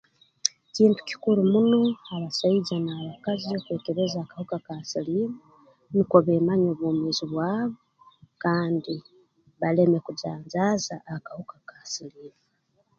[0.75, 1.81] Kintu kikuru muno
[2.15, 5.37] abasaija n'abakazi okwekebeza akahuka ka siliimu
[5.91, 7.77] nukwo beemanye obwomeezi bwabo
[8.43, 8.93] kandi
[9.59, 12.39] baleme kujanjaaza akahuka ka siliimu